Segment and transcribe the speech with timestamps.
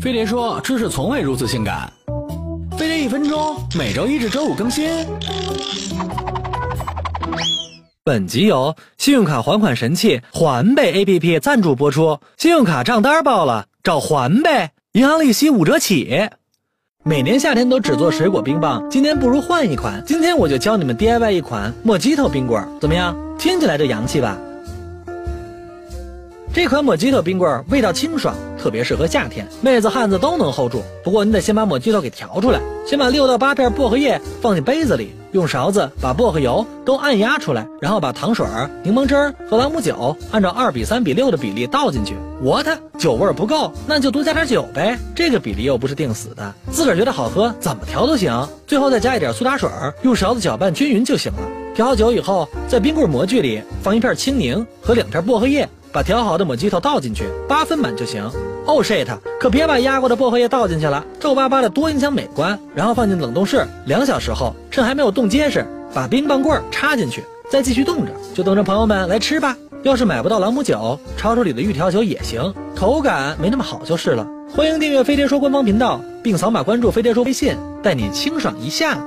[0.00, 1.92] 飞碟说：“知识从未如此性感。”
[2.78, 4.88] 飞碟一分钟，每周一至周五更新。
[8.04, 12.20] 本集由信用卡还款神器环贝 APP 赞助播出。
[12.36, 16.28] 信用卡账单爆了，找环贝，银行利息五折起。
[17.04, 20.00] 每年夏天都只做水果冰棒，今年不如换一款。
[20.06, 23.16] 今天我就教你们 DIY 一款莫吉托冰棍，怎么样？
[23.36, 24.38] 听起来就洋气吧？
[26.58, 30.82] 这款莫吉托冰棍味道清爽，特别适合夏天，妹子汉子都能 hold 住。
[31.04, 38.44] 不过你得先把莫吉托给调出来，先把六到八片薄荷叶放进杯子里，用勺子把薄荷油都按压出来，然后把糖水、
[38.82, 42.16] 柠檬汁和朗姆酒按照二比三比六的比例倒进去。
[42.42, 44.98] 我的酒味不够，那就多加点酒呗。
[45.14, 48.48] 这个比例又不是定死的，自个儿觉得好喝，怎么调都行。
[48.66, 49.70] 最后再加一点苏打水，
[50.02, 51.48] 用勺子搅拌均匀就行了。
[51.76, 55.68] 调好酒以后，在冰棍模具里放一片青柠和两片薄荷叶。
[55.92, 58.30] 把调好的抹吉头倒进去，八分满就行。
[58.66, 59.06] Oh shit！
[59.40, 62.58] 可别把压过的薄荷叶倒进去了，皱巴巴的多影响美观。
[62.74, 69.56] 然后放进冷冻室，两小时后，趁还没有冻结实，把冰棒棍插进去，再继续冻着，就等着朋友们来吃吧。
[69.84, 74.26] 要是买不到朗姆酒，超市里的预调酒也行，口感没那么好就是了。
[74.54, 78.98] 欢迎订阅飞碟说官方频道，并扫码关注飞碟说微信，带你清爽一下。